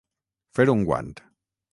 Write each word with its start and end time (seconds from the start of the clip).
Fer 0.59 0.65
un 0.73 0.81
guant. 0.87 1.11